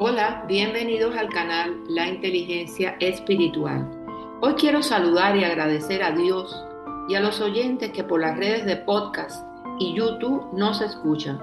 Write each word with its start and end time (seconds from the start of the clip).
Hola, 0.00 0.44
bienvenidos 0.46 1.16
al 1.16 1.28
canal 1.28 1.82
La 1.88 2.06
Inteligencia 2.06 2.96
Espiritual. 3.00 3.84
Hoy 4.40 4.54
quiero 4.54 4.80
saludar 4.80 5.36
y 5.36 5.42
agradecer 5.42 6.04
a 6.04 6.12
Dios 6.12 6.64
y 7.08 7.16
a 7.16 7.20
los 7.20 7.40
oyentes 7.40 7.90
que 7.90 8.04
por 8.04 8.20
las 8.20 8.36
redes 8.38 8.64
de 8.64 8.76
podcast 8.76 9.44
y 9.80 9.94
YouTube 9.94 10.52
nos 10.52 10.80
escuchan, 10.82 11.40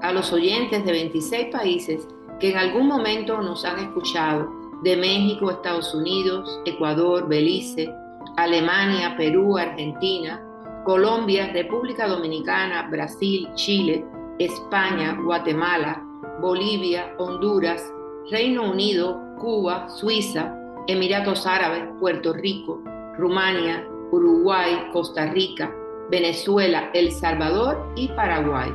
a 0.00 0.10
los 0.10 0.32
oyentes 0.32 0.86
de 0.86 0.90
26 0.90 1.48
países 1.52 2.08
que 2.40 2.52
en 2.52 2.56
algún 2.56 2.86
momento 2.86 3.42
nos 3.42 3.66
han 3.66 3.78
escuchado, 3.78 4.50
de 4.82 4.96
México, 4.96 5.50
Estados 5.50 5.94
Unidos, 5.94 6.62
Ecuador, 6.64 7.28
Belice, 7.28 7.92
Alemania, 8.38 9.16
Perú, 9.18 9.58
Argentina, 9.58 10.42
Colombia, 10.86 11.50
República 11.52 12.08
Dominicana, 12.08 12.88
Brasil, 12.88 13.50
Chile, 13.54 14.02
España, 14.38 15.14
Guatemala, 15.22 16.02
Bolivia, 16.40 17.12
Honduras, 17.18 17.92
Reino 18.30 18.70
Unido, 18.70 19.22
Cuba, 19.38 19.88
Suiza, 19.88 20.54
Emiratos 20.86 21.46
Árabes, 21.46 21.84
Puerto 21.98 22.34
Rico, 22.34 22.82
Rumania, 23.16 23.86
Uruguay, 24.10 24.90
Costa 24.92 25.32
Rica, 25.32 25.74
Venezuela, 26.10 26.90
El 26.92 27.10
Salvador 27.10 27.90
y 27.96 28.08
Paraguay. 28.08 28.70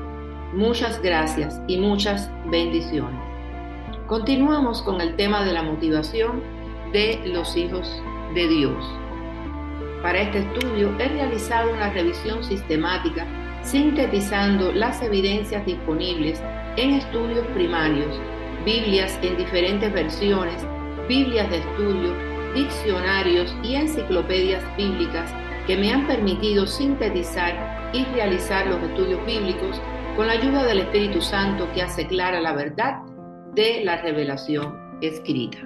Muchas 0.54 1.00
gracias 1.04 1.62
y 1.68 1.78
muchas 1.78 2.32
bendiciones. 2.50 3.20
Continuamos 4.08 4.82
con 4.82 5.00
el 5.02 5.16
tema 5.18 5.46
de 5.46 5.54
la 5.54 5.62
motivación 5.62 6.42
de 6.92 7.22
los 7.26 7.56
hijos 7.56 8.02
de 8.34 8.48
Dios. 8.48 8.84
Para 10.02 10.22
este 10.22 10.40
estudio 10.40 10.90
he 10.98 11.10
realizado 11.10 11.72
una 11.72 11.92
revisión 11.92 12.44
sistemática 12.44 13.28
sintetizando 13.62 14.72
las 14.72 15.04
evidencias 15.04 15.64
disponibles 15.64 16.42
en 16.76 16.96
estudios 16.96 17.46
primarios 17.54 18.20
Biblias 18.66 19.20
en 19.22 19.36
diferentes 19.36 19.92
versiones, 19.92 20.66
Biblias 21.10 21.50
de 21.50 21.58
estudio, 21.58 22.14
diccionarios 22.56 23.54
y 23.62 23.76
enciclopedias 23.76 24.64
bíblicas 24.78 25.34
que 25.68 25.76
me 25.76 25.92
han 25.92 26.08
permitido 26.08 26.66
sintetizar 26.66 27.92
y 27.94 28.06
realizar 28.06 28.66
los 28.68 28.82
estudios 28.84 29.26
bíblicos 29.26 29.82
con 30.16 30.28
la 30.28 30.34
ayuda 30.34 30.64
del 30.64 30.80
Espíritu 30.80 31.22
Santo 31.22 31.68
que 31.74 31.82
hace 31.82 32.08
clara 32.08 32.40
la 32.40 32.54
verdad 32.54 33.02
de 33.54 33.84
la 33.84 34.02
revelación 34.02 34.80
escrita. 35.02 35.58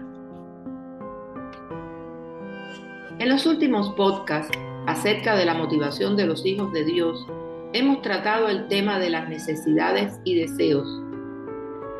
En 3.19 3.29
los 3.29 3.45
últimos 3.45 3.91
podcasts 3.91 4.57
acerca 4.87 5.35
de 5.35 5.45
la 5.45 5.53
motivación 5.53 6.15
de 6.15 6.25
los 6.25 6.43
hijos 6.47 6.73
de 6.73 6.83
Dios, 6.83 7.27
hemos 7.73 8.01
tratado 8.01 8.47
el 8.47 8.67
tema 8.69 8.97
de 8.97 9.11
las 9.11 9.29
necesidades 9.29 10.19
y 10.23 10.33
deseos 10.33 10.87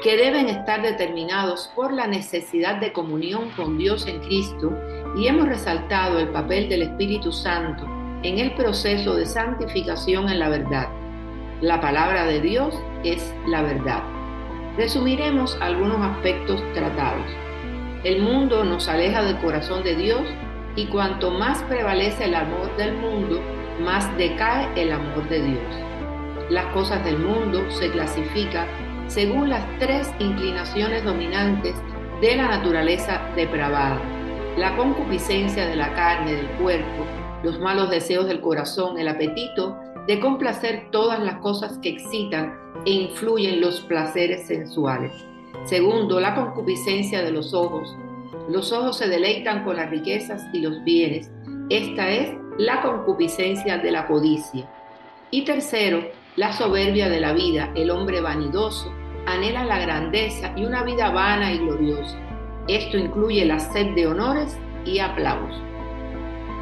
que 0.02 0.16
deben 0.16 0.48
estar 0.48 0.82
determinados 0.82 1.72
por 1.76 1.92
la 1.92 2.06
necesidad 2.06 2.76
de 2.76 2.94
comunión 2.94 3.50
con 3.56 3.78
Dios 3.78 4.06
en 4.08 4.20
Cristo 4.20 4.72
y 5.16 5.28
hemos 5.28 5.48
resaltado 5.48 6.20
el 6.20 6.30
papel 6.30 6.70
del 6.70 6.84
Espíritu 6.84 7.32
Santo 7.32 7.84
en 8.22 8.38
el 8.38 8.54
proceso 8.54 9.16
de 9.16 9.26
santificación 9.26 10.30
en 10.30 10.40
la 10.40 10.50
verdad. 10.50 10.90
La 11.62 11.82
palabra 11.82 12.26
de 12.26 12.42
Dios 12.42 12.76
es 13.04 13.34
la 13.48 13.64
verdad. 13.64 14.04
Resumiremos 14.78 15.58
algunos 15.62 16.00
aspectos 16.02 16.62
tratados. 16.74 17.26
El 18.04 18.22
mundo 18.22 18.64
nos 18.64 18.88
aleja 18.88 19.24
del 19.24 19.38
corazón 19.40 19.84
de 19.84 19.96
Dios 19.96 20.22
y 20.76 20.86
cuanto 20.86 21.32
más 21.32 21.64
prevalece 21.64 22.26
el 22.26 22.36
amor 22.36 22.76
del 22.78 22.96
mundo, 22.98 23.42
más 23.84 24.16
decae 24.18 24.70
el 24.76 24.92
amor 24.92 25.28
de 25.28 25.42
Dios. 25.42 25.76
Las 26.52 26.66
cosas 26.68 27.04
del 27.04 27.18
mundo 27.18 27.70
se 27.72 27.90
clasifican 27.90 28.87
según 29.08 29.50
las 29.50 29.66
tres 29.80 30.12
inclinaciones 30.20 31.04
dominantes 31.04 31.76
de 32.22 32.36
la 32.36 32.48
naturaleza 32.48 33.22
depravada, 33.36 34.02
la 34.58 34.76
concupiscencia 34.76 35.66
de 35.66 35.76
la 35.76 35.94
carne, 35.94 36.34
del 36.34 36.48
cuerpo, 36.62 37.06
los 37.44 37.60
malos 37.60 37.90
deseos 37.90 38.28
del 38.28 38.42
corazón, 38.42 38.98
el 38.98 39.08
apetito 39.08 39.78
de 40.08 40.20
complacer 40.20 40.90
todas 40.92 41.20
las 41.20 41.36
cosas 41.36 41.78
que 41.80 41.90
excitan 41.90 42.54
e 42.86 42.92
influyen 42.92 43.62
los 43.62 43.82
placeres 43.82 44.48
sensuales. 44.48 45.12
Segundo, 45.66 46.20
la 46.20 46.36
concupiscencia 46.36 47.24
de 47.24 47.32
los 47.32 47.54
ojos. 47.54 47.96
Los 48.50 48.72
ojos 48.72 48.98
se 48.98 49.08
deleitan 49.08 49.64
con 49.64 49.76
las 49.76 49.90
riquezas 49.90 50.44
y 50.54 50.60
los 50.60 50.84
bienes. 50.84 51.30
Esta 51.70 52.10
es 52.10 52.36
la 52.58 52.82
concupiscencia 52.82 53.78
de 53.78 53.92
la 53.92 54.08
codicia. 54.08 54.70
Y 55.30 55.44
tercero, 55.44 56.08
la 56.38 56.54
soberbia 56.54 57.10
de 57.10 57.20
la 57.20 57.34
vida, 57.34 57.72
el 57.76 57.90
hombre 57.90 58.22
vanidoso, 58.22 58.92
anhela 59.28 59.66
la 59.66 59.78
grandeza 59.78 60.54
y 60.56 60.66
una 60.66 60.84
vida 60.84 61.10
vana 61.12 61.52
y 61.52 61.60
gloriosa. 61.60 62.18
Esto 62.68 62.98
incluye 62.98 63.46
la 63.46 63.60
sed 63.60 63.94
de 63.94 64.08
honores 64.08 64.58
y 64.86 65.00
aplausos. 65.00 65.62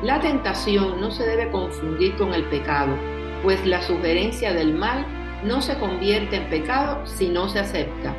La 0.02 0.20
tentación 0.20 1.00
no 1.00 1.12
se 1.12 1.26
debe 1.26 1.52
confundir 1.52 2.16
con 2.16 2.34
el 2.34 2.44
pecado, 2.46 2.96
pues 3.44 3.66
la 3.66 3.82
sugerencia 3.82 4.54
del 4.54 4.74
mal 4.74 5.06
no 5.44 5.62
se 5.62 5.78
convierte 5.78 6.38
en 6.38 6.50
pecado 6.50 7.06
si 7.06 7.30
no 7.30 7.48
se 7.48 7.60
acepta. 7.60 8.14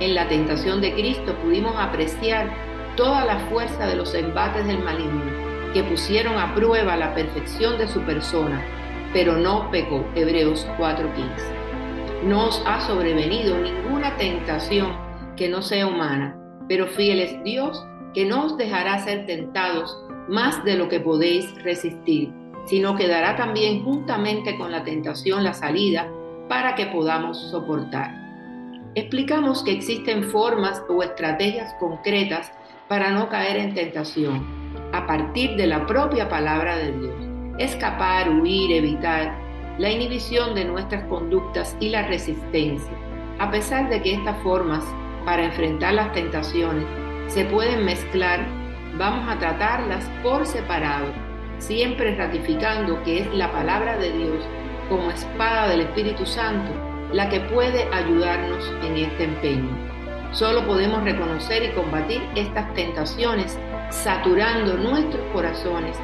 En 0.00 0.14
la 0.14 0.26
tentación 0.26 0.80
de 0.80 0.94
Cristo 0.94 1.34
pudimos 1.42 1.76
apreciar 1.76 2.50
toda 2.96 3.24
la 3.26 3.38
fuerza 3.50 3.86
de 3.86 3.96
los 3.96 4.14
embates 4.14 4.66
del 4.66 4.82
maligno, 4.82 5.22
que 5.74 5.82
pusieron 5.82 6.38
a 6.38 6.54
prueba 6.54 6.96
la 6.96 7.14
perfección 7.14 7.78
de 7.78 7.88
su 7.88 8.00
persona, 8.02 8.62
pero 9.12 9.36
no 9.36 9.70
pecó. 9.70 10.04
Hebreos 10.14 10.66
4:15. 10.78 11.61
No 12.24 12.46
os 12.46 12.62
ha 12.66 12.80
sobrevenido 12.80 13.58
ninguna 13.58 14.16
tentación 14.16 14.92
que 15.36 15.48
no 15.48 15.60
sea 15.60 15.86
humana, 15.88 16.36
pero 16.68 16.86
fiel 16.86 17.20
es 17.20 17.42
Dios 17.42 17.84
que 18.14 18.24
no 18.24 18.46
os 18.46 18.56
dejará 18.56 19.00
ser 19.00 19.26
tentados 19.26 19.98
más 20.28 20.62
de 20.64 20.76
lo 20.76 20.88
que 20.88 21.00
podéis 21.00 21.52
resistir, 21.64 22.32
sino 22.66 22.94
que 22.94 23.08
dará 23.08 23.34
también 23.34 23.82
juntamente 23.82 24.56
con 24.56 24.70
la 24.70 24.84
tentación 24.84 25.42
la 25.42 25.52
salida 25.52 26.08
para 26.48 26.76
que 26.76 26.86
podamos 26.86 27.38
soportar. 27.50 28.14
Explicamos 28.94 29.64
que 29.64 29.72
existen 29.72 30.22
formas 30.24 30.80
o 30.88 31.02
estrategias 31.02 31.74
concretas 31.80 32.52
para 32.88 33.10
no 33.10 33.28
caer 33.28 33.56
en 33.56 33.74
tentación, 33.74 34.46
a 34.92 35.06
partir 35.06 35.56
de 35.56 35.66
la 35.66 35.86
propia 35.86 36.28
palabra 36.28 36.76
de 36.76 36.92
Dios 36.92 37.32
escapar, 37.58 38.30
huir, 38.30 38.72
evitar, 38.72 39.38
la 39.78 39.90
inhibición 39.90 40.54
de 40.54 40.64
nuestras 40.64 41.04
conductas 41.04 41.76
y 41.80 41.88
la 41.88 42.06
resistencia. 42.06 42.92
A 43.38 43.50
pesar 43.50 43.88
de 43.88 44.02
que 44.02 44.14
estas 44.14 44.36
formas 44.42 44.84
para 45.24 45.44
enfrentar 45.44 45.94
las 45.94 46.12
tentaciones 46.12 46.84
se 47.28 47.44
pueden 47.46 47.84
mezclar, 47.84 48.46
vamos 48.98 49.28
a 49.28 49.38
tratarlas 49.38 50.04
por 50.22 50.46
separado, 50.46 51.06
siempre 51.58 52.14
ratificando 52.16 53.02
que 53.04 53.20
es 53.20 53.34
la 53.34 53.50
palabra 53.50 53.96
de 53.96 54.12
Dios 54.12 54.44
como 54.88 55.10
espada 55.10 55.68
del 55.68 55.80
Espíritu 55.80 56.26
Santo 56.26 56.72
la 57.12 57.28
que 57.28 57.40
puede 57.40 57.84
ayudarnos 57.92 58.72
en 58.82 58.96
este 58.96 59.24
empeño. 59.24 59.70
Solo 60.32 60.66
podemos 60.66 61.04
reconocer 61.04 61.62
y 61.62 61.72
combatir 61.72 62.22
estas 62.34 62.72
tentaciones 62.74 63.58
saturando 63.90 64.74
nuestros 64.78 65.22
corazones 65.32 65.96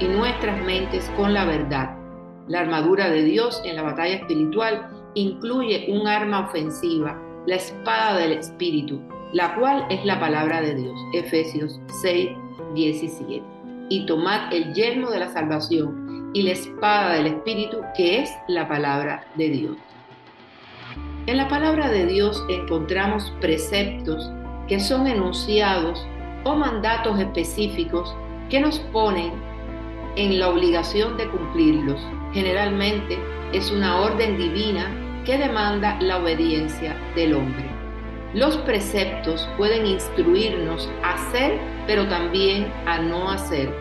y 0.00 0.06
nuestras 0.06 0.60
mentes 0.62 1.10
con 1.16 1.34
la 1.34 1.44
verdad. 1.44 2.03
La 2.46 2.60
armadura 2.60 3.08
de 3.08 3.22
Dios 3.22 3.62
en 3.64 3.76
la 3.76 3.82
batalla 3.82 4.16
espiritual 4.16 4.90
incluye 5.14 5.86
un 5.88 6.06
arma 6.06 6.40
ofensiva, 6.40 7.18
la 7.46 7.56
espada 7.56 8.18
del 8.18 8.32
Espíritu, 8.32 9.00
la 9.32 9.54
cual 9.54 9.86
es 9.88 10.04
la 10.04 10.20
palabra 10.20 10.60
de 10.60 10.74
Dios. 10.74 10.94
Efesios 11.14 11.80
6, 12.02 12.30
17. 12.74 13.42
Y 13.88 14.04
tomad 14.04 14.52
el 14.52 14.74
yermo 14.74 15.10
de 15.10 15.20
la 15.20 15.32
salvación 15.32 16.30
y 16.34 16.42
la 16.42 16.52
espada 16.52 17.14
del 17.14 17.28
Espíritu, 17.28 17.78
que 17.96 18.20
es 18.20 18.30
la 18.48 18.68
palabra 18.68 19.24
de 19.36 19.48
Dios. 19.48 19.76
En 21.26 21.38
la 21.38 21.48
palabra 21.48 21.88
de 21.90 22.04
Dios 22.04 22.44
encontramos 22.50 23.32
preceptos 23.40 24.30
que 24.68 24.80
son 24.80 25.06
enunciados 25.06 26.06
o 26.44 26.54
mandatos 26.56 27.18
específicos 27.18 28.14
que 28.50 28.60
nos 28.60 28.78
ponen 28.92 29.32
en 30.16 30.38
la 30.38 30.50
obligación 30.50 31.16
de 31.16 31.26
cumplirlos. 31.30 32.00
Generalmente 32.34 33.16
es 33.52 33.70
una 33.70 34.00
orden 34.00 34.36
divina 34.36 34.90
que 35.24 35.38
demanda 35.38 35.96
la 36.00 36.18
obediencia 36.18 36.96
del 37.14 37.34
hombre. 37.34 37.64
Los 38.34 38.56
preceptos 38.58 39.48
pueden 39.56 39.86
instruirnos 39.86 40.90
a 41.04 41.14
hacer, 41.14 41.60
pero 41.86 42.08
también 42.08 42.66
a 42.86 42.98
no 42.98 43.30
hacer. 43.30 43.72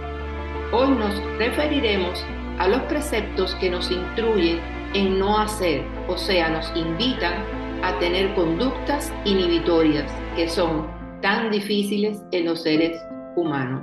Hoy 0.72 0.90
nos 0.90 1.20
referiremos 1.40 2.24
a 2.60 2.68
los 2.68 2.82
preceptos 2.84 3.56
que 3.56 3.72
nos 3.72 3.90
instruyen 3.90 4.60
en 4.94 5.18
no 5.18 5.40
hacer, 5.40 5.84
o 6.08 6.16
sea, 6.16 6.50
nos 6.50 6.72
invitan 6.76 7.34
a 7.82 7.98
tener 7.98 8.36
conductas 8.36 9.12
inhibitorias 9.26 10.12
que 10.36 10.48
son 10.48 10.88
tan 11.22 11.50
difíciles 11.50 12.22
en 12.32 12.46
los 12.46 12.62
seres 12.62 13.02
humanos. 13.36 13.82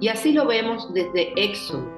Y 0.00 0.06
así 0.06 0.32
lo 0.32 0.46
vemos 0.46 0.94
desde 0.94 1.32
Éxodo. 1.34 1.97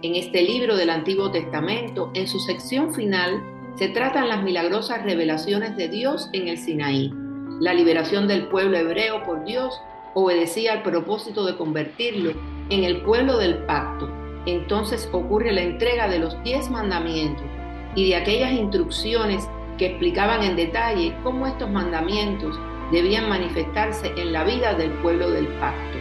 En 0.00 0.14
este 0.14 0.42
libro 0.42 0.76
del 0.76 0.90
Antiguo 0.90 1.32
Testamento, 1.32 2.12
en 2.14 2.28
su 2.28 2.38
sección 2.38 2.94
final, 2.94 3.42
se 3.74 3.88
tratan 3.88 4.28
las 4.28 4.44
milagrosas 4.44 5.02
revelaciones 5.02 5.76
de 5.76 5.88
Dios 5.88 6.30
en 6.32 6.46
el 6.46 6.56
Sinaí. 6.56 7.12
la 7.60 7.74
liberación 7.74 8.28
del 8.28 8.46
pueblo 8.46 8.76
hebreo 8.76 9.24
por 9.24 9.44
Dios 9.44 9.80
obedecía 10.14 10.74
al 10.74 10.84
propósito 10.84 11.44
de 11.44 11.56
convertirlo 11.56 12.30
en 12.70 12.84
el 12.84 13.02
pueblo 13.02 13.38
del 13.38 13.64
pacto. 13.64 14.08
Entonces 14.46 15.08
ocurre 15.10 15.50
la 15.50 15.62
entrega 15.62 16.06
de 16.06 16.20
los 16.20 16.40
diez 16.44 16.70
mandamientos 16.70 17.44
y 17.96 18.10
de 18.10 18.14
aquellas 18.14 18.52
instrucciones 18.52 19.48
que 19.78 19.86
explicaban 19.86 20.44
en 20.44 20.54
detalle 20.54 21.12
cómo 21.24 21.48
estos 21.48 21.68
mandamientos 21.68 22.56
debían 22.92 23.28
manifestarse 23.28 24.12
en 24.16 24.32
la 24.32 24.44
vida 24.44 24.74
del 24.74 24.92
pueblo 25.02 25.28
del 25.32 25.48
pacto. 25.58 25.98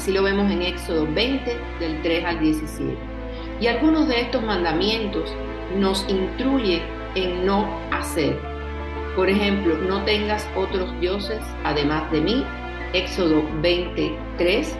Así 0.00 0.12
lo 0.12 0.22
vemos 0.22 0.50
en 0.50 0.62
Éxodo 0.62 1.06
20, 1.12 1.58
del 1.78 2.00
3 2.00 2.24
al 2.24 2.40
17. 2.40 2.96
Y 3.60 3.66
algunos 3.66 4.08
de 4.08 4.22
estos 4.22 4.42
mandamientos 4.42 5.30
nos 5.76 6.08
instruyen 6.08 6.80
en 7.14 7.44
no 7.44 7.68
hacer. 7.92 8.40
Por 9.14 9.28
ejemplo, 9.28 9.76
no 9.76 10.02
tengas 10.06 10.48
otros 10.56 10.98
dioses 11.00 11.38
además 11.64 12.10
de 12.12 12.22
mí, 12.22 12.46
Éxodo 12.94 13.42
23, 13.60 14.74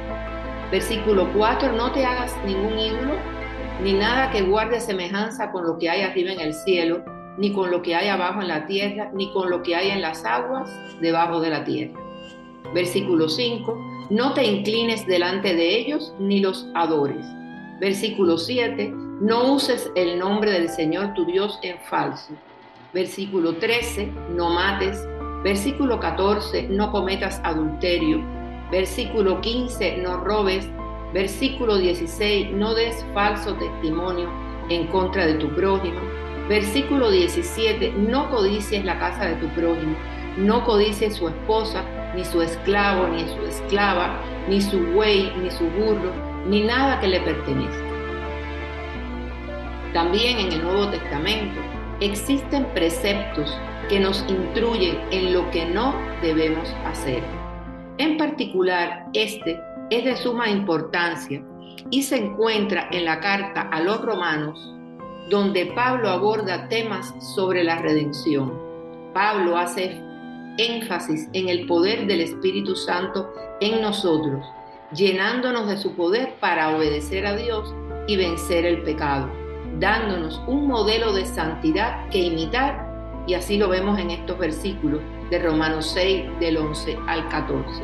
versículo 0.70 1.31
4, 1.34 1.70
no 1.72 1.93
te 1.93 2.02
hagas 2.06 2.34
ningún 2.46 2.78
ídolo, 2.78 3.12
ni 3.82 3.93
nada 3.93 4.31
que 4.31 4.40
guarde 4.40 4.81
semejanza 4.81 5.52
con 5.52 5.67
lo 5.67 5.76
que 5.76 5.90
hay 5.90 6.00
arriba 6.00 6.32
en 6.32 6.40
el 6.40 6.55
cielo, 6.55 7.05
ni 7.37 7.52
con 7.52 7.70
lo 7.70 7.82
que 7.82 7.94
hay 7.94 8.08
abajo 8.08 8.40
en 8.40 8.49
la 8.49 8.64
tierra, 8.64 9.11
ni 9.12 9.31
con 9.34 9.50
lo 9.50 9.62
que 9.62 9.76
hay 9.76 9.90
en 9.90 10.00
las 10.00 10.25
aguas 10.25 10.70
debajo 11.02 11.40
de 11.40 11.50
la 11.50 11.62
tierra. 11.62 12.00
Versículo 12.72 13.28
5, 13.28 13.90
no 14.11 14.35
te 14.35 14.45
inclines 14.45 15.07
delante 15.07 15.55
de 15.55 15.79
ellos, 15.79 16.12
ni 16.19 16.41
los 16.41 16.67
adores. 16.75 17.25
Versículo 17.79 18.39
7, 18.39 18.93
no 19.21 19.53
uses 19.53 19.91
el 19.95 20.19
nombre 20.19 20.51
del 20.51 20.69
Señor 20.69 21.15
tu 21.15 21.25
Dios 21.25 21.59
en 21.62 21.79
falso. 21.79 22.33
Versículo 22.93 23.55
13, 23.55 24.11
no 24.35 24.51
mates. 24.51 25.07
Versículo 25.45 26.01
14, 26.01 26.65
no 26.65 26.91
cometas 26.91 27.41
adulterio. 27.45 28.21
Versículo 28.71 29.41
15, 29.41 29.99
no 29.99 30.19
robes. 30.19 30.69
Versículo 31.15 31.79
16, 31.79 32.51
no 32.53 32.75
des 32.75 33.05
falso 33.15 33.55
testimonio 33.55 34.29
en 34.71 34.89
contra 34.89 35.27
de 35.27 35.35
tu 35.35 35.49
prójimo. 35.55 36.01
Versículo 36.49 37.11
17, 37.11 37.93
no 37.93 38.29
codicies 38.29 38.85
la 38.85 38.99
casa 38.99 39.27
de 39.27 39.35
tu 39.37 39.47
prójimo, 39.55 39.97
no 40.37 40.65
codicies 40.65 41.15
su 41.15 41.29
esposa, 41.29 41.85
ni 42.15 42.25
su 42.25 42.43
esclavo, 42.43 43.09
ni 43.09 43.27
su 43.29 43.41
esclava, 43.47 44.21
ni 44.49 44.61
su 44.61 44.79
buey, 44.93 45.33
ni 45.43 45.51
su 45.51 45.65
burro, 45.71 46.12
ni 46.47 46.62
nada 46.62 47.01
que 47.01 47.09
le 47.09 47.21
pertenezca. 47.21 47.85
También 49.93 50.39
en 50.39 50.53
el 50.53 50.62
Nuevo 50.62 50.89
Testamento 50.89 51.61
existen 52.01 52.65
preceptos 52.75 53.57
que 53.89 53.99
nos 53.99 54.25
instruyen 54.29 54.99
en 55.11 55.33
lo 55.33 55.51
que 55.51 55.67
no 55.67 55.95
debemos 56.23 56.69
hacer. 56.87 57.23
En 57.99 58.17
particular, 58.17 59.06
este 59.13 59.61
es 59.91 60.05
de 60.05 60.17
suma 60.17 60.49
importancia 60.49 61.43
y 61.91 62.03
se 62.03 62.17
encuentra 62.17 62.89
en 62.93 63.05
la 63.05 63.21
carta 63.21 63.63
a 63.63 63.81
los 63.81 64.01
romanos 64.01 64.75
donde 65.31 65.67
Pablo 65.67 66.11
aborda 66.11 66.69
temas 66.69 67.15
sobre 67.35 67.63
la 67.63 67.77
redención. 67.77 68.53
Pablo 69.15 69.56
hace 69.56 70.01
énfasis 70.61 71.29
en 71.33 71.49
el 71.49 71.67
poder 71.67 72.07
del 72.07 72.21
Espíritu 72.21 72.77
Santo 72.77 73.33
en 73.61 73.81
nosotros, 73.81 74.45
llenándonos 74.93 75.69
de 75.69 75.77
su 75.77 75.95
poder 75.95 76.35
para 76.41 76.77
obedecer 76.77 77.27
a 77.27 77.37
Dios 77.37 77.75
y 78.07 78.17
vencer 78.17 78.67
el 78.67 78.83
pecado, 78.83 79.31
dándonos 79.79 80.41
un 80.47 80.67
modelo 80.67 81.12
de 81.12 81.25
santidad 81.25 82.09
que 82.11 82.19
imitar, 82.19 82.89
y 83.27 83.35
así 83.35 83.59
lo 83.59 83.69
vemos 83.69 83.99
en 83.99 84.11
estos 84.11 84.39
versículos 84.39 85.01
de 85.31 85.39
Romanos 85.39 85.91
6 85.95 86.41
del 86.41 86.57
11 86.57 86.99
al 87.06 87.29
14. 87.29 87.83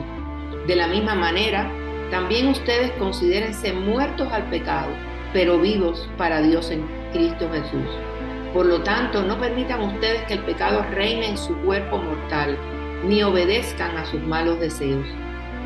De 0.66 0.74
la 0.74 0.88
misma 0.88 1.14
manera, 1.14 1.70
también 2.10 2.48
ustedes 2.48 2.90
considérense 2.92 3.72
muertos 3.72 4.28
al 4.32 4.48
pecado, 4.50 4.90
pero 5.32 5.58
vivos 5.58 6.08
para 6.18 6.40
Dios 6.40 6.70
en 6.70 6.84
Cristo 7.12 7.48
Jesús. 7.52 8.15
Por 8.56 8.64
lo 8.64 8.80
tanto, 8.80 9.22
no 9.22 9.38
permitan 9.38 9.82
ustedes 9.82 10.22
que 10.22 10.32
el 10.32 10.44
pecado 10.44 10.82
reine 10.90 11.28
en 11.28 11.36
su 11.36 11.54
cuerpo 11.58 11.98
mortal, 11.98 12.56
ni 13.04 13.22
obedezcan 13.22 13.98
a 13.98 14.06
sus 14.06 14.22
malos 14.22 14.58
deseos. 14.58 15.06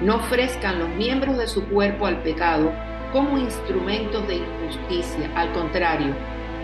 No 0.02 0.16
ofrezcan 0.16 0.80
los 0.80 0.88
miembros 0.88 1.38
de 1.38 1.46
su 1.46 1.64
cuerpo 1.66 2.06
al 2.06 2.20
pecado 2.24 2.72
como 3.12 3.38
instrumentos 3.38 4.26
de 4.26 4.38
injusticia. 4.38 5.30
Al 5.36 5.52
contrario, 5.52 6.16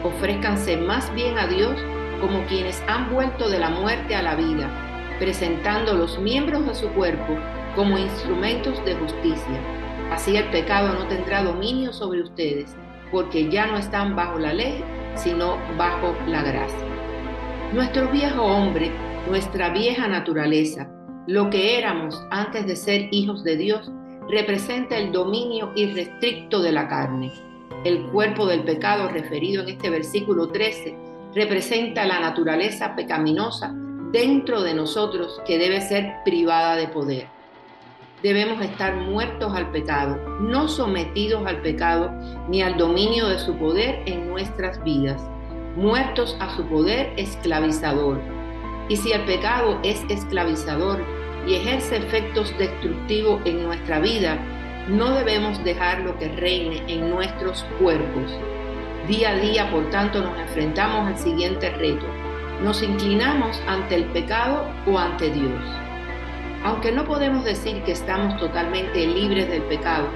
ofrézcanse 0.03 0.77
más 0.77 1.15
bien 1.15 1.39
a 1.39 1.47
Dios 1.47 1.81
como 2.21 2.45
quienes 2.47 2.83
han 2.89 3.09
vuelto 3.15 3.49
de 3.49 3.61
la 3.61 3.71
muerte 3.71 4.17
a 4.17 4.23
la 4.23 4.35
vida, 4.35 4.69
presentando 5.21 5.95
los 5.95 6.19
miembros 6.19 6.67
de 6.67 6.75
su 6.75 6.89
cuerpo 6.89 7.39
como 7.77 7.99
instrumentos 7.99 8.85
de 8.85 8.97
justicia. 8.97 9.61
Así 10.11 10.37
el 10.37 10.51
pecado 10.51 10.93
no 10.93 11.07
tendrá 11.07 11.45
dominio 11.45 11.93
sobre 11.93 12.23
ustedes 12.23 12.75
porque 13.13 13.49
ya 13.49 13.67
no 13.67 13.77
están 13.77 14.17
bajo 14.17 14.41
la 14.41 14.53
ley, 14.53 14.83
sino 15.17 15.59
bajo 15.77 16.15
la 16.27 16.43
gracia. 16.43 16.79
Nuestro 17.73 18.11
viejo 18.11 18.43
hombre, 18.43 18.91
nuestra 19.29 19.71
vieja 19.71 20.09
naturaleza, 20.09 20.89
lo 21.27 21.51
que 21.51 21.79
éramos 21.79 22.21
antes 22.31 22.67
de 22.67 22.77
ser 22.77 23.09
hijos 23.11 23.43
de 23.43 23.57
Dios, 23.57 23.91
representa 24.29 24.97
el 24.97 25.13
dominio 25.13 25.73
irrestricto 25.75 26.61
de 26.61 26.73
la 26.73 26.89
carne. 26.89 27.33
El 27.85 28.07
cuerpo 28.07 28.47
del 28.47 28.65
pecado 28.65 29.09
referido 29.09 29.63
en 29.63 29.71
este 29.71 29.91
versículo 29.91 30.49
13 30.49 30.97
representa 31.35 32.05
la 32.07 32.21
naturaleza 32.21 32.95
pecaminosa 32.97 33.75
dentro 34.13 34.63
de 34.63 34.75
nosotros 34.75 35.41
que 35.47 35.59
debe 35.59 35.81
ser 35.81 36.15
privada 36.25 36.77
de 36.77 36.89
poder 36.89 37.36
debemos 38.27 38.61
estar 38.61 38.97
muertos 38.97 39.55
al 39.55 39.71
pecado, 39.71 40.17
no 40.41 40.67
sometidos 40.67 41.47
al 41.47 41.63
pecado 41.63 42.11
ni 42.49 42.61
al 42.61 42.77
dominio 42.77 43.29
de 43.29 43.39
su 43.39 43.55
poder 43.57 44.03
en 44.07 44.29
nuestras 44.29 44.83
vidas, 44.83 45.23
muertos 45.77 46.37
a 46.41 46.53
su 46.57 46.65
poder 46.67 47.13
esclavizador. 47.17 48.21
Y 48.89 48.97
si 48.97 49.13
el 49.13 49.23
pecado 49.27 49.79
es 49.85 50.03
esclavizador 50.09 51.05
y 51.47 51.55
ejerce 51.55 51.99
efectos 51.99 52.53
destructivos 52.59 53.43
en 53.45 53.63
nuestra 53.63 54.01
vida, 54.01 54.41
no 54.89 55.13
debemos 55.13 55.63
dejarlo 55.63 56.19
que 56.19 56.27
reine 56.27 56.83
en 56.89 57.09
nuestros 57.09 57.65
cuerpos. 57.79 58.33
Día 59.07 59.31
a 59.31 59.37
día, 59.37 59.71
por 59.71 59.89
tanto, 59.91 60.21
nos 60.21 60.37
enfrentamos 60.37 61.07
al 61.07 61.17
siguiente 61.17 61.71
reto. 61.71 62.07
¿Nos 62.61 62.83
inclinamos 62.83 63.63
ante 63.69 63.95
el 63.95 64.07
pecado 64.07 64.65
o 64.85 64.99
ante 64.99 65.31
Dios? 65.31 65.86
Aunque 66.67 66.91
no 66.91 67.05
podemos 67.05 67.45
decir 67.45 67.81
que 67.85 67.93
estamos 67.93 68.41
totalmente 68.41 69.07
libres 69.07 69.49
del 69.49 69.63
pecado, 69.63 70.09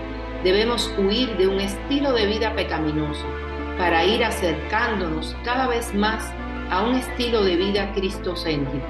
debemos 0.43 0.93
huir 0.99 1.37
de 1.37 1.47
un 1.47 1.61
estilo 1.61 2.13
de 2.13 2.27
vida 2.27 2.57
pecaminoso 2.57 3.25
para 3.79 4.05
ir 4.05 4.25
acercándonos 4.25 5.37
cada 5.45 5.69
vez 5.69 5.95
más 5.95 6.29
a 6.69 6.83
un 6.83 6.97
estilo 6.97 7.45
de 7.45 7.55
vida 7.55 7.93
cristocéntrico. 7.93 8.89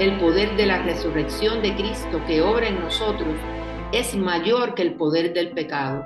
El 0.00 0.18
poder 0.18 0.56
de 0.56 0.66
la 0.66 0.82
resurrección 0.82 1.62
de 1.62 1.76
Cristo 1.76 2.20
que 2.26 2.42
obra 2.42 2.66
en 2.66 2.80
nosotros 2.80 3.36
es 3.92 4.16
mayor 4.16 4.74
que 4.74 4.82
el 4.82 4.94
poder 4.94 5.32
del 5.32 5.52
pecado. 5.52 6.04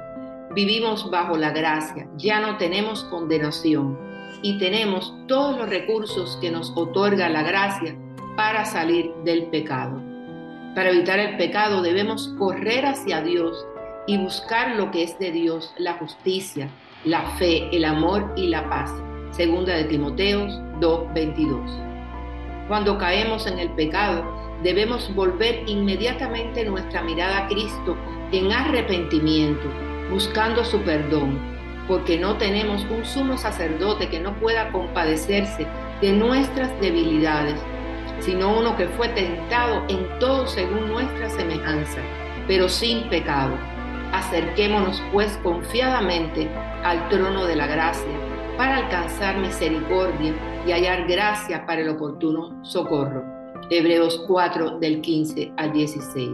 Vivimos 0.54 1.10
bajo 1.10 1.38
la 1.38 1.52
gracia, 1.52 2.06
ya 2.18 2.40
no 2.40 2.58
tenemos 2.58 3.04
condenación 3.04 3.98
y 4.42 4.58
tenemos 4.58 5.14
todos 5.28 5.56
los 5.56 5.70
recursos 5.70 6.36
que 6.42 6.50
nos 6.50 6.74
otorga 6.76 7.30
la 7.30 7.42
gracia 7.42 7.96
para 8.36 8.66
salir 8.66 9.14
del 9.24 9.46
pecado. 9.46 10.03
Para 10.74 10.90
evitar 10.90 11.20
el 11.20 11.36
pecado 11.36 11.82
debemos 11.82 12.34
correr 12.36 12.84
hacia 12.84 13.22
Dios 13.22 13.64
y 14.08 14.18
buscar 14.18 14.74
lo 14.74 14.90
que 14.90 15.04
es 15.04 15.16
de 15.20 15.30
Dios, 15.30 15.72
la 15.78 15.94
justicia, 15.94 16.68
la 17.04 17.22
fe, 17.36 17.68
el 17.70 17.84
amor 17.84 18.32
y 18.34 18.48
la 18.48 18.68
paz. 18.68 18.90
Segunda 19.30 19.72
de 19.76 19.84
Timoteos 19.84 20.52
2:22. 20.80 21.70
Cuando 22.66 22.98
caemos 22.98 23.46
en 23.46 23.60
el 23.60 23.70
pecado, 23.70 24.24
debemos 24.64 25.14
volver 25.14 25.62
inmediatamente 25.68 26.64
nuestra 26.64 27.02
mirada 27.02 27.44
a 27.44 27.46
Cristo 27.46 27.96
en 28.32 28.50
arrepentimiento, 28.50 29.68
buscando 30.10 30.64
su 30.64 30.80
perdón, 30.80 31.38
porque 31.86 32.18
no 32.18 32.36
tenemos 32.36 32.84
un 32.90 33.04
sumo 33.04 33.38
sacerdote 33.38 34.08
que 34.08 34.18
no 34.18 34.34
pueda 34.40 34.72
compadecerse 34.72 35.68
de 36.00 36.12
nuestras 36.12 36.68
debilidades 36.80 37.60
sino 38.20 38.58
uno 38.58 38.76
que 38.76 38.88
fue 38.88 39.08
tentado 39.08 39.84
en 39.88 40.06
todo 40.18 40.46
según 40.46 40.88
nuestra 40.88 41.28
semejanza, 41.30 42.00
pero 42.46 42.68
sin 42.68 43.08
pecado. 43.08 43.54
Acerquémonos 44.12 45.02
pues 45.12 45.36
confiadamente 45.42 46.48
al 46.84 47.08
trono 47.08 47.46
de 47.46 47.56
la 47.56 47.66
gracia 47.66 48.12
para 48.56 48.76
alcanzar 48.76 49.38
misericordia 49.38 50.34
y 50.66 50.72
hallar 50.72 51.06
gracia 51.06 51.66
para 51.66 51.80
el 51.80 51.88
oportuno 51.88 52.64
socorro. 52.64 53.24
Hebreos 53.70 54.22
4 54.26 54.78
del 54.78 55.00
15 55.00 55.52
al 55.56 55.72
16. 55.72 56.30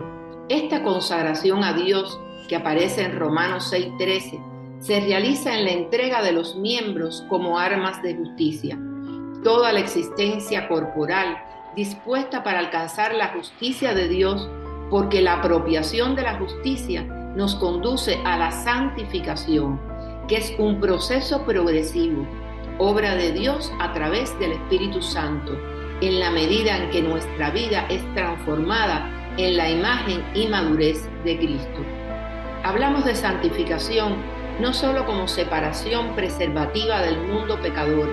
Esta 0.48 0.82
consagración 0.82 1.62
a 1.62 1.72
Dios 1.72 2.18
que 2.48 2.56
aparece 2.56 3.04
en 3.04 3.18
Romanos 3.18 3.72
6:13 3.72 4.40
se 4.80 5.00
realiza 5.00 5.56
en 5.56 5.64
la 5.64 5.70
entrega 5.72 6.22
de 6.22 6.32
los 6.32 6.56
miembros 6.56 7.24
como 7.28 7.58
armas 7.58 8.02
de 8.02 8.16
justicia. 8.16 8.78
Toda 9.44 9.72
la 9.72 9.80
existencia 9.80 10.68
corporal 10.68 11.38
dispuesta 11.76 12.42
para 12.42 12.58
alcanzar 12.58 13.14
la 13.14 13.28
justicia 13.28 13.94
de 13.94 14.08
Dios, 14.08 14.48
porque 14.90 15.22
la 15.22 15.34
apropiación 15.34 16.16
de 16.16 16.22
la 16.22 16.34
justicia 16.34 17.02
nos 17.36 17.54
conduce 17.54 18.18
a 18.24 18.36
la 18.36 18.50
santificación, 18.50 19.80
que 20.28 20.38
es 20.38 20.54
un 20.58 20.80
proceso 20.80 21.44
progresivo, 21.44 22.26
obra 22.78 23.14
de 23.14 23.32
Dios 23.32 23.72
a 23.78 23.92
través 23.92 24.36
del 24.40 24.52
Espíritu 24.52 25.00
Santo, 25.00 25.56
en 26.00 26.18
la 26.18 26.30
medida 26.30 26.76
en 26.76 26.90
que 26.90 27.02
nuestra 27.02 27.50
vida 27.50 27.86
es 27.88 28.02
transformada 28.14 29.08
en 29.36 29.56
la 29.56 29.70
imagen 29.70 30.24
y 30.34 30.48
madurez 30.48 31.08
de 31.24 31.36
Cristo. 31.36 31.84
Hablamos 32.64 33.04
de 33.04 33.14
santificación 33.14 34.16
no 34.60 34.74
solo 34.74 35.06
como 35.06 35.28
separación 35.28 36.14
preservativa 36.14 37.00
del 37.00 37.18
mundo 37.18 37.60
pecador, 37.60 38.08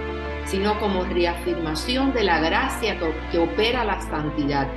sino 0.48 0.80
como 0.80 1.04
reafirmación 1.04 2.14
de 2.14 2.24
la 2.24 2.40
gracia 2.40 2.98
que 3.32 3.38
opera 3.38 3.84
la 3.84 4.02
santidad, 4.02 4.68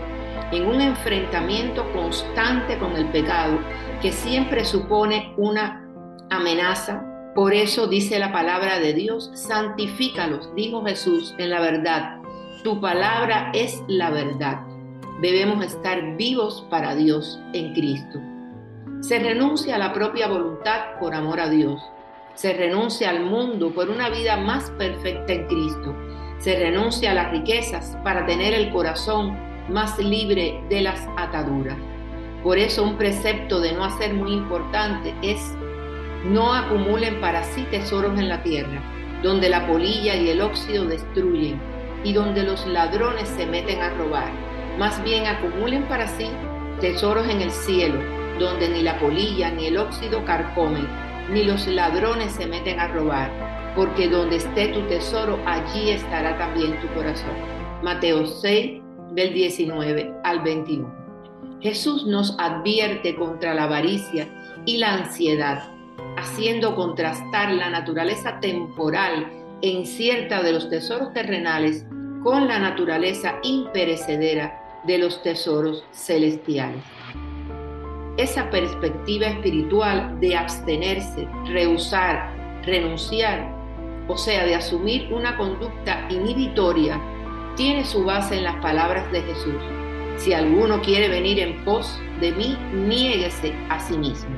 en 0.53 0.67
un 0.67 0.81
enfrentamiento 0.81 1.91
constante 1.93 2.77
con 2.79 2.97
el 2.97 3.07
pecado 3.07 3.59
que 4.03 4.13
siempre 4.13 4.65
supone 4.65 5.33
una 5.37 5.87
amenaza. 6.31 7.05
Por 7.35 7.55
eso 7.55 7.87
dice 7.87 8.19
la 8.19 8.33
palabra 8.33 8.81
de 8.81 8.93
Dios, 8.93 9.31
santifícalos, 9.35 10.53
dijo 10.57 10.85
Jesús 10.85 11.35
en 11.39 11.51
la 11.51 11.61
verdad. 11.61 12.17
Tu 12.65 12.81
palabra 12.81 13.53
es 13.55 13.83
la 13.87 14.11
verdad. 14.11 14.61
Debemos 15.21 15.65
estar 15.65 16.17
vivos 16.17 16.67
para 16.69 16.95
Dios 16.95 17.41
en 17.53 17.73
Cristo. 17.75 18.19
Se 19.01 19.19
renuncia 19.19 19.77
a 19.77 19.79
la 19.79 19.93
propia 19.93 20.29
voluntad 20.29 20.99
por 20.99 21.15
amor 21.15 21.41
a 21.41 21.49
Dios. 21.49 21.81
Se 22.35 22.55
renuncia 22.55 23.11
al 23.11 23.21
mundo 23.25 23.71
por 23.75 23.91
una 23.91 24.09
vida 24.09 24.37
más 24.37 24.71
perfecta 24.73 25.33
en 25.33 25.47
Cristo. 25.47 25.95
Se 26.39 26.59
renuncia 26.59 27.11
a 27.11 27.15
las 27.15 27.31
riquezas 27.31 27.99
para 28.03 28.25
tener 28.25 28.55
el 28.55 28.71
corazón 28.71 29.37
más 29.69 29.99
libre 29.99 30.63
de 30.69 30.81
las 30.81 31.07
ataduras. 31.17 31.77
Por 32.43 32.59
eso 32.59 32.83
un 32.83 32.97
precepto 32.97 33.61
de 33.61 33.73
no 33.73 33.85
hacer 33.85 34.15
muy 34.15 34.33
importante 34.33 35.15
es 35.23 35.55
no 36.25 36.55
acumulen 36.55 37.21
para 37.21 37.45
sí 37.45 37.67
tesoros 37.71 38.19
en 38.19 38.29
la 38.29 38.43
tierra, 38.43 38.81
donde 39.23 39.49
la 39.49 39.67
polilla 39.67 40.15
y 40.17 40.31
el 40.31 40.41
óxido 40.41 40.87
destruyen 40.87 41.61
y 42.05 42.13
donde 42.13 42.43
los 42.43 42.67
ladrones 42.67 43.29
se 43.29 43.47
meten 43.47 43.81
a 43.81 43.91
robar. 43.91 44.31
Más 44.79 45.03
bien 45.05 45.27
acumulen 45.27 45.85
para 45.85 46.09
sí 46.09 46.29
tesoros 46.81 47.29
en 47.29 47.43
el 47.43 47.51
cielo, 47.51 48.01
donde 48.39 48.69
ni 48.71 48.83
la 48.83 48.99
polilla 48.99 49.51
ni 49.51 49.67
el 49.67 49.77
óxido 49.77 50.25
carcomen, 50.25 50.87
ni 51.31 51.45
los 51.45 51.67
ladrones 51.67 52.33
se 52.33 52.47
meten 52.47 52.81
a 52.81 52.89
robar, 52.89 53.31
porque 53.77 54.09
donde 54.09 54.37
esté 54.37 54.69
tu 54.69 54.83
tesoro, 54.89 55.39
allí 55.47 55.91
estará 55.91 56.37
también 56.37 56.81
tu 56.81 56.89
corazón. 56.89 57.35
Mateo 57.83 58.27
6, 58.27 58.83
del 59.13 59.33
19 59.33 60.13
al 60.25 60.41
21. 60.41 61.01
Jesús 61.61 62.07
nos 62.07 62.35
advierte 62.39 63.15
contra 63.17 63.55
la 63.55 63.65
avaricia 63.65 64.29
y 64.67 64.79
la 64.79 64.95
ansiedad, 64.95 65.71
haciendo 66.17 66.75
contrastar 66.75 67.53
la 67.53 67.71
naturaleza 67.71 68.41
temporal 68.41 69.31
e 69.63 69.69
incierta 69.69 70.43
de 70.43 70.53
los 70.53 70.69
tesoros 70.69 71.13
terrenales 71.13 71.87
con 72.23 72.49
la 72.49 72.59
naturaleza 72.59 73.37
imperecedera 73.43 74.81
de 74.85 74.99
los 74.99 75.23
tesoros 75.23 75.85
celestiales 75.93 76.83
esa 78.17 78.51
perspectiva 78.51 79.27
espiritual 79.27 80.19
de 80.21 80.37
abstenerse, 80.37 81.29
rehusar, 81.47 82.35
renunciar, 82.65 83.55
o 84.09 84.17
sea, 84.17 84.45
de 84.45 84.55
asumir 84.55 85.13
una 85.13 85.37
conducta 85.37 86.07
inhibitoria, 86.11 87.01
tiene 87.57 87.85
su 87.85 88.05
base 88.05 88.37
en 88.37 88.45
las 88.45 88.57
palabras 88.57 89.11
de 89.13 89.23
Jesús. 89.23 89.63
Si 90.17 90.33
alguno 90.33 90.83
quiere 90.83 91.09
venir 91.09 91.39
en 91.41 91.65
pos 91.65 91.99
de 92.21 92.33
mí, 92.33 92.57
niéguese 92.73 93.55
a 93.69 93.79
sí 93.79 93.97
mismo. 93.97 94.31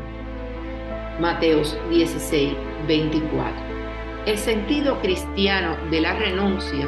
Mateos 1.21 1.76
16, 1.91 2.55
24. 2.87 3.52
El 4.26 4.38
sentido 4.38 5.00
cristiano 5.00 5.76
de 5.91 6.00
la 6.00 6.14
renuncia 6.14 6.87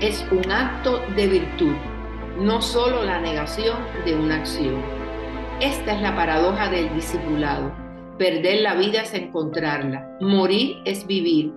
es 0.00 0.26
un 0.30 0.50
acto 0.50 1.02
de 1.16 1.26
virtud 1.26 1.74
no 2.40 2.62
solo 2.62 3.04
la 3.04 3.20
negación 3.20 3.76
de 4.06 4.14
una 4.14 4.36
acción. 4.36 4.82
Esta 5.60 5.92
es 5.92 6.00
la 6.00 6.16
paradoja 6.16 6.70
del 6.70 6.92
discipulado. 6.94 7.70
Perder 8.16 8.62
la 8.62 8.74
vida 8.76 9.02
es 9.02 9.12
encontrarla. 9.12 10.16
Morir 10.22 10.78
es 10.86 11.06
vivir. 11.06 11.52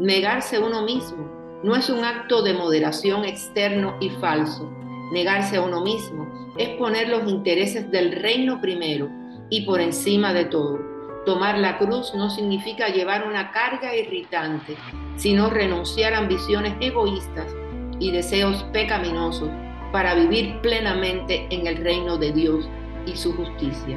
Negarse 0.00 0.56
a 0.56 0.60
uno 0.60 0.82
mismo 0.82 1.60
no 1.62 1.76
es 1.76 1.88
un 1.88 2.04
acto 2.04 2.42
de 2.42 2.52
moderación 2.52 3.24
externo 3.24 3.96
y 4.00 4.10
falso. 4.10 4.68
Negarse 5.12 5.56
a 5.56 5.62
uno 5.62 5.82
mismo 5.82 6.26
es 6.58 6.70
poner 6.70 7.08
los 7.08 7.30
intereses 7.30 7.88
del 7.92 8.10
reino 8.10 8.60
primero 8.60 9.08
y 9.50 9.64
por 9.64 9.80
encima 9.80 10.32
de 10.32 10.46
todo. 10.46 10.80
Tomar 11.24 11.58
la 11.58 11.78
cruz 11.78 12.12
no 12.12 12.28
significa 12.28 12.88
llevar 12.88 13.24
una 13.28 13.52
carga 13.52 13.94
irritante, 13.94 14.74
sino 15.14 15.48
renunciar 15.48 16.12
a 16.12 16.18
ambiciones 16.18 16.74
egoístas 16.80 17.54
y 18.00 18.10
deseos 18.10 18.64
pecaminosos 18.72 19.48
para 19.94 20.16
vivir 20.16 20.58
plenamente 20.60 21.46
en 21.50 21.68
el 21.68 21.76
reino 21.76 22.18
de 22.18 22.32
Dios 22.32 22.68
y 23.06 23.14
su 23.14 23.32
justicia. 23.32 23.96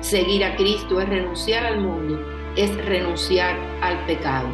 Seguir 0.00 0.44
a 0.44 0.56
Cristo 0.56 1.00
es 1.00 1.08
renunciar 1.08 1.64
al 1.64 1.80
mundo, 1.80 2.20
es 2.56 2.76
renunciar 2.84 3.56
al 3.80 4.04
pecado. 4.06 4.48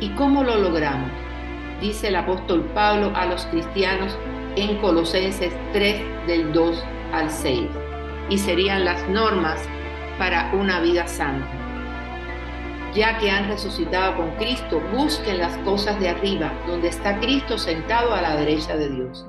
¿Y 0.00 0.08
cómo 0.14 0.42
lo 0.42 0.56
logramos? 0.56 1.10
Dice 1.82 2.08
el 2.08 2.16
apóstol 2.16 2.62
Pablo 2.72 3.12
a 3.14 3.26
los 3.26 3.44
cristianos 3.48 4.16
en 4.56 4.78
Colosenses 4.78 5.52
3 5.74 6.26
del 6.26 6.54
2 6.54 6.82
al 7.12 7.28
6. 7.28 7.64
Y 8.30 8.38
serían 8.38 8.86
las 8.86 9.06
normas 9.10 9.60
para 10.18 10.54
una 10.54 10.80
vida 10.80 11.06
santa. 11.06 11.52
Ya 12.94 13.18
que 13.18 13.30
han 13.30 13.46
resucitado 13.48 14.16
con 14.16 14.30
Cristo, 14.36 14.80
busquen 14.90 15.36
las 15.36 15.58
cosas 15.58 16.00
de 16.00 16.08
arriba, 16.08 16.50
donde 16.66 16.88
está 16.88 17.20
Cristo 17.20 17.58
sentado 17.58 18.14
a 18.14 18.22
la 18.22 18.36
derecha 18.36 18.74
de 18.74 18.88
Dios. 18.88 19.27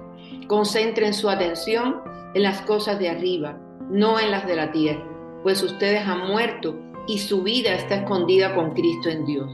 Concentren 0.50 1.14
su 1.14 1.30
atención 1.30 2.02
en 2.34 2.42
las 2.42 2.62
cosas 2.62 2.98
de 2.98 3.08
arriba, 3.08 3.60
no 3.92 4.20
en 4.20 4.32
las 4.32 4.48
de 4.48 4.56
la 4.56 4.72
tierra, 4.72 5.06
pues 5.44 5.62
ustedes 5.62 6.02
han 6.08 6.28
muerto 6.28 6.76
y 7.06 7.20
su 7.20 7.44
vida 7.44 7.76
está 7.76 7.98
escondida 7.98 8.56
con 8.56 8.72
Cristo 8.72 9.10
en 9.10 9.28
Dios. 9.28 9.52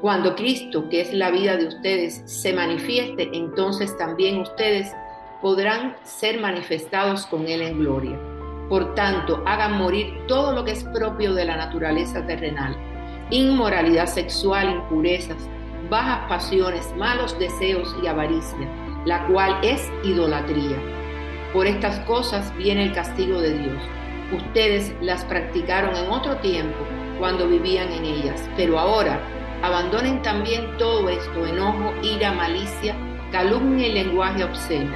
Cuando 0.00 0.34
Cristo, 0.34 0.88
que 0.88 1.02
es 1.02 1.14
la 1.14 1.30
vida 1.30 1.56
de 1.56 1.68
ustedes, 1.68 2.20
se 2.26 2.52
manifieste, 2.52 3.30
entonces 3.32 3.96
también 3.96 4.40
ustedes 4.40 4.92
podrán 5.40 5.94
ser 6.02 6.40
manifestados 6.40 7.24
con 7.26 7.46
Él 7.46 7.62
en 7.62 7.78
gloria. 7.78 8.18
Por 8.68 8.96
tanto, 8.96 9.44
hagan 9.46 9.78
morir 9.78 10.18
todo 10.26 10.50
lo 10.50 10.64
que 10.64 10.72
es 10.72 10.82
propio 10.82 11.32
de 11.32 11.44
la 11.44 11.56
naturaleza 11.56 12.26
terrenal, 12.26 12.76
inmoralidad 13.30 14.06
sexual, 14.06 14.68
impurezas, 14.68 15.48
bajas 15.88 16.28
pasiones, 16.28 16.92
malos 16.96 17.38
deseos 17.38 17.94
y 18.02 18.08
avaricia 18.08 18.87
la 19.08 19.26
cual 19.26 19.56
es 19.62 19.90
idolatría. 20.04 20.76
Por 21.54 21.66
estas 21.66 21.98
cosas 22.00 22.54
viene 22.58 22.82
el 22.82 22.92
castigo 22.92 23.40
de 23.40 23.58
Dios. 23.58 23.82
Ustedes 24.36 24.94
las 25.00 25.24
practicaron 25.24 25.96
en 25.96 26.10
otro 26.10 26.36
tiempo 26.36 26.76
cuando 27.18 27.48
vivían 27.48 27.90
en 27.90 28.04
ellas, 28.04 28.46
pero 28.54 28.78
ahora 28.78 29.18
abandonen 29.62 30.20
también 30.20 30.76
todo 30.76 31.08
esto, 31.08 31.46
enojo, 31.46 31.94
ira, 32.02 32.32
malicia, 32.32 32.94
calumnia 33.32 33.88
y 33.88 33.92
lenguaje 33.92 34.44
obsceno. 34.44 34.92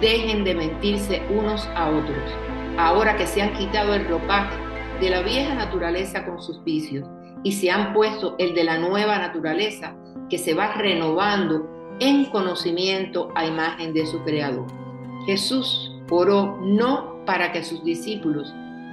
Dejen 0.00 0.44
de 0.44 0.54
mentirse 0.54 1.20
unos 1.28 1.66
a 1.74 1.90
otros, 1.90 2.30
ahora 2.78 3.16
que 3.16 3.26
se 3.26 3.42
han 3.42 3.52
quitado 3.54 3.94
el 3.94 4.06
ropaje 4.06 4.56
de 5.00 5.10
la 5.10 5.22
vieja 5.22 5.54
naturaleza 5.56 6.24
con 6.24 6.40
sus 6.40 6.62
vicios 6.62 7.04
y 7.42 7.50
se 7.50 7.72
han 7.72 7.92
puesto 7.94 8.36
el 8.38 8.54
de 8.54 8.62
la 8.62 8.78
nueva 8.78 9.18
naturaleza 9.18 9.96
que 10.28 10.38
se 10.38 10.54
va 10.54 10.74
renovando 10.74 11.79
en 12.00 12.26
conocimiento 12.26 13.30
a 13.34 13.46
imagen 13.46 13.92
de 13.92 14.06
su 14.06 14.22
Creador. 14.24 14.66
Jesús 15.26 15.92
oró 16.10 16.58
no 16.62 17.24
para 17.26 17.52
que 17.52 17.62
sus 17.62 17.84
discípulos 17.84 18.52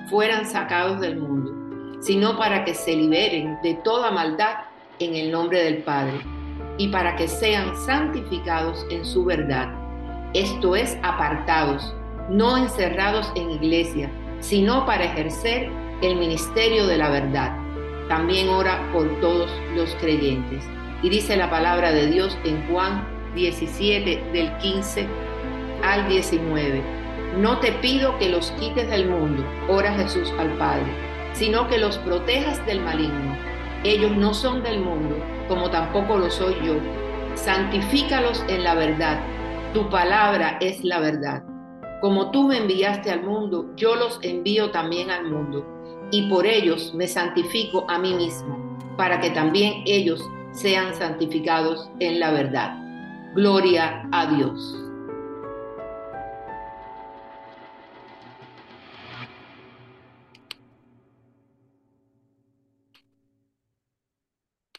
fueran 0.09 0.45
sacados 0.45 0.99
del 0.99 1.17
mundo, 1.17 2.01
sino 2.01 2.37
para 2.37 2.63
que 2.63 2.73
se 2.73 2.95
liberen 2.95 3.57
de 3.63 3.75
toda 3.83 4.11
maldad 4.11 4.65
en 4.99 5.15
el 5.15 5.31
nombre 5.31 5.63
del 5.63 5.83
Padre 5.83 6.19
y 6.77 6.89
para 6.89 7.15
que 7.15 7.27
sean 7.27 7.75
santificados 7.85 8.85
en 8.91 9.03
su 9.03 9.25
verdad, 9.25 9.73
esto 10.33 10.75
es, 10.75 10.97
apartados, 11.03 11.93
no 12.29 12.57
encerrados 12.57 13.31
en 13.35 13.49
iglesia, 13.51 14.11
sino 14.39 14.85
para 14.85 15.05
ejercer 15.05 15.69
el 16.01 16.17
ministerio 16.17 16.85
de 16.85 16.97
la 16.97 17.09
verdad. 17.09 17.57
También 18.09 18.49
ora 18.49 18.87
por 18.93 19.07
todos 19.19 19.49
los 19.75 19.89
creyentes. 19.95 20.63
Y 21.03 21.09
dice 21.09 21.37
la 21.37 21.49
palabra 21.49 21.91
de 21.91 22.07
Dios 22.07 22.37
en 22.43 22.67
Juan 22.67 23.07
17 23.35 24.31
del 24.33 24.57
15 24.57 25.07
al 25.83 26.07
19. 26.07 26.81
No 27.37 27.59
te 27.59 27.71
pido 27.73 28.17
que 28.17 28.29
los 28.29 28.51
quites 28.59 28.89
del 28.89 29.07
mundo, 29.09 29.43
ora 29.67 29.93
Jesús 29.93 30.33
al 30.39 30.57
Padre, 30.57 30.87
sino 31.33 31.67
que 31.67 31.77
los 31.77 31.99
protejas 31.99 32.65
del 32.65 32.81
maligno. 32.81 33.37
Ellos 33.83 34.11
no 34.11 34.33
son 34.33 34.63
del 34.63 34.79
mundo, 34.79 35.15
como 35.47 35.69
tampoco 35.69 36.17
lo 36.17 36.31
soy 36.31 36.55
yo. 36.65 36.75
santifícalos 37.35 38.43
en 38.47 38.63
la 38.63 38.73
verdad. 38.73 39.19
Tu 39.73 39.87
palabra 39.89 40.57
es 40.59 40.83
la 40.83 40.99
verdad. 40.99 41.43
Como 42.01 42.31
tú 42.31 42.47
me 42.47 42.57
enviaste 42.57 43.11
al 43.11 43.21
mundo, 43.21 43.67
yo 43.75 43.95
los 43.95 44.19
envío 44.23 44.71
también 44.71 45.11
al 45.11 45.29
mundo, 45.29 45.63
y 46.09 46.27
por 46.29 46.47
ellos 46.47 46.93
me 46.95 47.07
santifico 47.07 47.85
a 47.87 47.99
mí 47.99 48.15
mismo, 48.15 48.57
para 48.97 49.19
que 49.19 49.29
también 49.29 49.83
ellos 49.85 50.27
sean 50.51 50.93
santificados 50.95 51.89
en 51.99 52.19
la 52.19 52.31
verdad. 52.31 52.75
Gloria 53.35 54.07
a 54.11 54.25
Dios. 54.35 54.86